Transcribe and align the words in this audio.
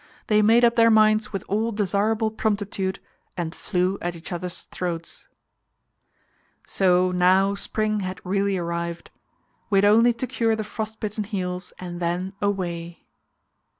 They 0.25 0.41
made 0.41 0.65
up 0.65 0.73
their 0.77 0.89
minds 0.89 1.31
with 1.31 1.43
all 1.47 1.71
desirable 1.71 2.31
promptitude 2.31 2.97
and 3.37 3.53
flew 3.53 3.99
at 4.01 4.15
each 4.15 4.31
other's 4.31 4.63
throats. 4.63 5.27
So 6.65 7.11
now 7.11 7.53
spring 7.53 7.99
had 7.99 8.19
really 8.23 8.57
arrived; 8.57 9.11
we 9.69 9.77
had 9.77 9.85
only 9.85 10.11
to 10.13 10.25
cure 10.25 10.55
the 10.55 10.63
frost 10.63 10.99
bitten 10.99 11.23
heels 11.25 11.71
and 11.77 11.99
then 11.99 12.33
away. 12.41 13.03